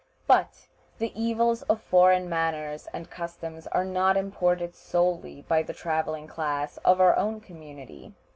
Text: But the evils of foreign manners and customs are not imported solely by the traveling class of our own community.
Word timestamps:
But 0.25 0.65
the 0.97 1.13
evils 1.13 1.61
of 1.69 1.79
foreign 1.79 2.27
manners 2.27 2.87
and 2.91 3.07
customs 3.07 3.67
are 3.67 3.85
not 3.85 4.17
imported 4.17 4.73
solely 4.75 5.43
by 5.43 5.61
the 5.61 5.73
traveling 5.73 6.25
class 6.25 6.77
of 6.77 6.99
our 6.99 7.15
own 7.15 7.39
community. 7.39 8.11